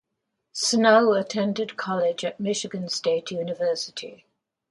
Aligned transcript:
Snow 0.53 1.13
attended 1.13 1.77
college 1.77 2.25
at 2.25 2.39
Michigan 2.39 2.89
State 2.89 3.29
University. 3.29 4.25